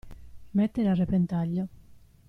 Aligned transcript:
Mettere 0.53 0.89
a 0.89 0.93
repentaglio. 0.95 1.67